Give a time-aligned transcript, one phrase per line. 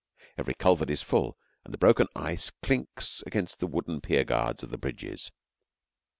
[0.35, 4.71] Every culvert is full, and the broken ice clicks against the wooden pier guards of
[4.71, 5.29] the bridges.